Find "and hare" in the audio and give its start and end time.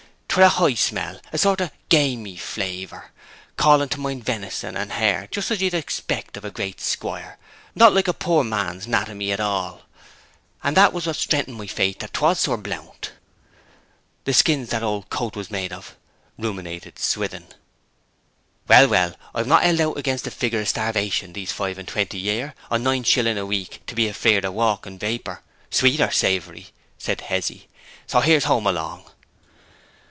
4.77-5.27